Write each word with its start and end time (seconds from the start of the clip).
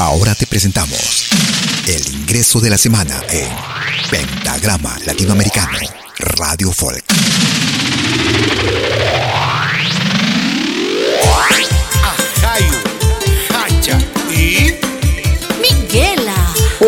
Ahora 0.00 0.34
te 0.34 0.46
presentamos 0.46 1.28
el 1.86 2.14
ingreso 2.14 2.58
de 2.58 2.70
la 2.70 2.78
semana 2.78 3.20
en 3.28 3.50
Pentagrama 4.10 4.98
Latinoamericano 5.04 5.78
Radio 6.18 6.72
Folk. 6.72 7.04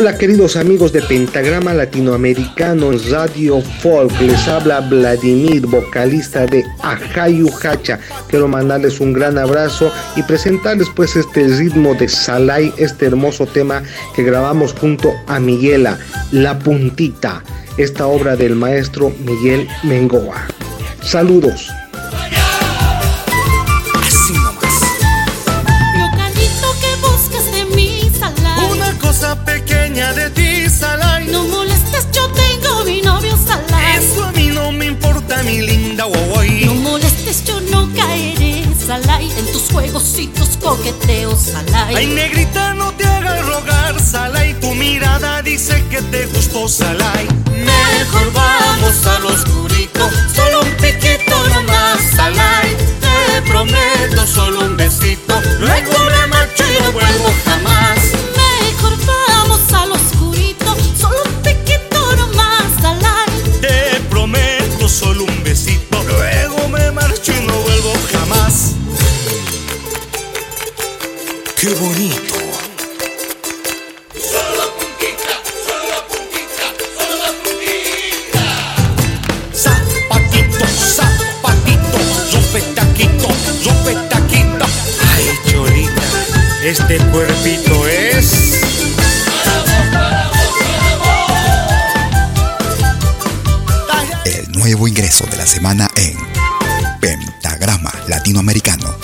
Hola 0.00 0.16
queridos 0.16 0.56
amigos 0.56 0.94
de 0.94 1.02
Pentagrama 1.02 1.74
Latinoamericano 1.74 2.90
Radio 3.10 3.60
Folk, 3.60 4.18
les 4.22 4.48
habla 4.48 4.80
Vladimir, 4.80 5.66
vocalista 5.66 6.46
de 6.46 6.64
Ajayu 6.80 7.50
Hacha. 7.62 8.00
Quiero 8.26 8.48
mandarles 8.48 8.98
un 8.98 9.12
gran 9.12 9.36
abrazo 9.36 9.92
y 10.16 10.22
presentarles 10.22 10.88
pues 10.96 11.16
este 11.16 11.46
ritmo 11.48 11.94
de 11.94 12.08
Salai, 12.08 12.72
este 12.78 13.04
hermoso 13.04 13.44
tema 13.44 13.82
que 14.16 14.22
grabamos 14.22 14.72
junto 14.72 15.12
a 15.26 15.38
Miguela, 15.38 15.98
La 16.32 16.58
Puntita, 16.58 17.44
esta 17.76 18.06
obra 18.06 18.36
del 18.36 18.54
maestro 18.54 19.12
Miguel 19.26 19.68
Mengoa. 19.82 20.46
Saludos. 21.02 21.70
Juegositos 40.70 40.76
coqueteos, 40.76 41.40
Salai. 41.40 41.96
Ay, 41.96 42.06
negrita, 42.06 42.74
no 42.74 42.92
te 42.92 43.04
hagas 43.04 43.46
rogar, 43.46 44.00
Salai. 44.00 44.54
Tu 44.60 44.74
mirada 44.74 45.42
dice 45.42 45.82
que 45.90 46.02
te 46.02 46.26
gustó, 46.26 46.68
Salai. 46.68 47.26
Mejor 47.50 48.32
vamos 48.32 49.06
al 49.06 49.26
oscurito, 49.26 49.99
¡Qué 71.60 71.74
bonito! 71.74 72.36
Solo 74.14 74.56
la 74.56 74.64
puntita, 74.78 75.32
solo 75.66 75.84
la 75.90 76.00
puntita, 76.08 76.64
solo 76.96 77.14
la 77.20 77.30
puntita. 77.44 78.44
Zapatito, 79.52 80.64
zapatito, 80.96 81.98
rompe 82.32 82.60
taquito, 82.74 83.28
rompe 83.66 83.92
taquito. 84.08 84.64
Ay, 85.12 85.24
Cholita, 85.50 86.06
este 86.64 86.96
cuerpito 87.10 87.86
es. 87.86 88.26
El 94.24 94.50
nuevo 94.52 94.88
ingreso 94.88 95.26
de 95.26 95.36
la 95.36 95.46
semana 95.46 95.90
en 95.96 96.16
Pentagrama 97.00 97.92
Latinoamericano 98.08 98.99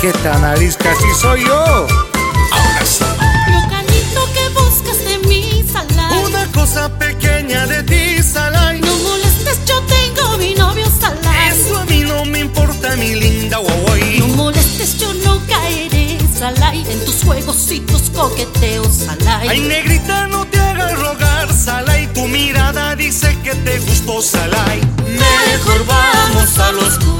qué 0.00 0.12
tan 0.12 0.42
arisca 0.44 0.94
si 0.94 1.20
soy 1.20 1.44
yo? 1.44 1.62
Ahora 1.62 2.84
sí. 2.84 3.04
Locanito 3.52 4.20
que 4.34 4.48
buscas 4.58 4.98
de 5.04 5.18
mí, 5.28 5.64
Salai. 5.70 6.24
Una 6.24 6.46
cosa 6.52 6.88
pequeña 6.98 7.66
de 7.66 7.82
ti, 7.82 8.22
Salai. 8.22 8.80
No 8.80 8.96
molestes, 8.96 9.58
yo 9.66 9.80
tengo 9.82 10.38
mi 10.38 10.54
novio, 10.54 10.86
Salai. 10.98 11.50
Eso 11.50 11.78
a 11.78 11.84
mí 11.84 12.00
no 12.00 12.24
me 12.24 12.40
importa, 12.40 12.96
mi 12.96 13.14
linda 13.14 13.58
Huawei. 13.58 14.20
No 14.20 14.28
molestes, 14.28 14.98
yo 14.98 15.12
no 15.12 15.38
caeré, 15.46 16.18
Salai. 16.38 16.80
En 16.90 17.04
tus 17.04 17.22
juegositos 17.22 18.10
coqueteos, 18.14 18.94
Salai. 19.06 19.48
Ay, 19.48 19.60
negrita, 19.60 20.26
no 20.28 20.46
te 20.46 20.60
hagas 20.60 20.98
rogar, 20.98 21.52
Salai. 21.52 22.06
Tu 22.14 22.26
mirada 22.26 22.96
dice 22.96 23.36
que 23.42 23.54
te 23.54 23.78
gustó, 23.80 24.22
Salai. 24.22 24.80
Mejor 25.10 25.84
vamos 25.84 26.58
al 26.58 26.78
oscurito, 26.78 27.10
solo 27.10 27.19